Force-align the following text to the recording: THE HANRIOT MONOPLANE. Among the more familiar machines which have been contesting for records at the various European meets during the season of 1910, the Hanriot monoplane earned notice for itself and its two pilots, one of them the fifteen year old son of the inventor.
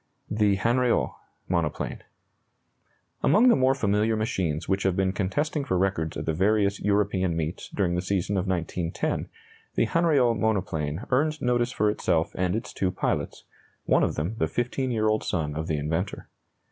THE 0.31 0.55
HANRIOT 0.55 1.11
MONOPLANE. 1.47 2.01
Among 3.21 3.49
the 3.49 3.55
more 3.55 3.75
familiar 3.75 4.15
machines 4.15 4.67
which 4.67 4.81
have 4.81 4.95
been 4.95 5.11
contesting 5.11 5.63
for 5.63 5.77
records 5.77 6.17
at 6.17 6.25
the 6.25 6.33
various 6.33 6.79
European 6.79 7.37
meets 7.37 7.69
during 7.69 7.93
the 7.93 8.01
season 8.01 8.35
of 8.35 8.47
1910, 8.47 9.29
the 9.75 9.85
Hanriot 9.85 10.39
monoplane 10.39 11.03
earned 11.11 11.39
notice 11.39 11.71
for 11.71 11.87
itself 11.87 12.31
and 12.33 12.55
its 12.55 12.73
two 12.73 12.89
pilots, 12.89 13.43
one 13.85 14.01
of 14.01 14.15
them 14.15 14.33
the 14.39 14.47
fifteen 14.47 14.89
year 14.89 15.07
old 15.07 15.23
son 15.23 15.53
of 15.55 15.67
the 15.67 15.77
inventor. 15.77 16.29